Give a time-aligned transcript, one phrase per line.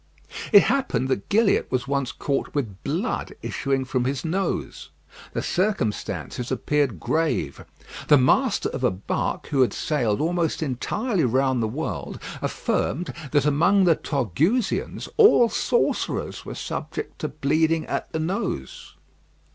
[0.51, 4.89] It happened that Gilliatt was once caught with blood issuing from his nose.
[5.33, 7.63] The circumstances appeared grave.
[8.07, 13.45] The master of a barque who had sailed almost entirely round the world, affirmed that
[13.45, 18.95] among the Tongusians all sorcerers were subject to bleeding at the nose.